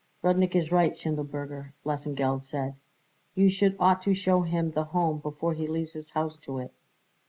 [0.23, 2.73] "Rudnik is right, Schindelberger," Lesengeld said;
[3.35, 6.73] "you should ought to show him the Home before he leaves his house to it."